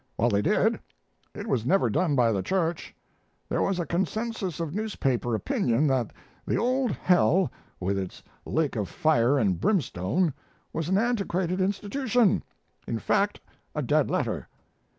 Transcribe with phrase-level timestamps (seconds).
[0.17, 0.79] Well, they did
[1.35, 2.95] it was never done by the church.
[3.47, 6.11] There was a consensus of newspaper opinion that
[6.43, 10.33] the old hell with its lake of fire and brimstone
[10.73, 12.41] was an antiquated institution;
[12.87, 13.41] in fact
[13.75, 14.47] a dead letter."